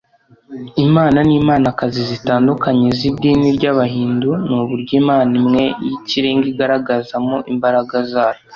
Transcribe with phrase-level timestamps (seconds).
[0.85, 8.41] imana n’imanakazi zitandukanye z’idini ry’abahindu ni uburyo imana imwe y’ikirenga igaragazamo imbaraga zayo